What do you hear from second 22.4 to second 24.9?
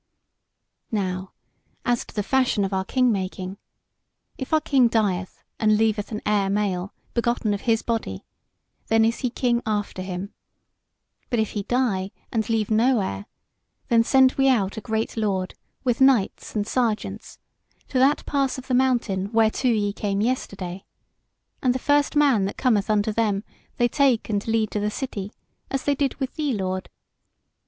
that cometh unto them, they take and lead to the